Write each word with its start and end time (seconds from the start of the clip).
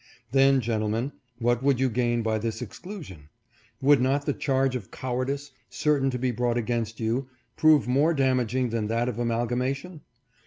Then, 0.31 0.61
gentlemen, 0.61 1.11
what 1.37 1.61
would 1.61 1.79
you 1.79 1.87
gain 1.87 2.23
by 2.23 2.39
this 2.39 2.59
exclusion? 2.59 3.29
Would 3.83 4.01
not 4.01 4.25
the 4.25 4.33
charge 4.33 4.75
of 4.75 4.89
cowardice, 4.89 5.51
certain 5.69 6.09
to 6.09 6.17
be 6.17 6.31
brought 6.31 6.57
against 6.57 6.99
you, 6.99 7.29
prove 7.55 7.87
more 7.87 8.15
damaging 8.15 8.69
than 8.69 8.87
that 8.87 9.07
of 9.07 9.19
amalgamation 9.19 10.01